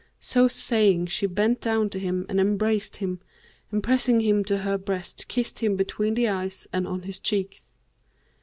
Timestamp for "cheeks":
7.19-7.75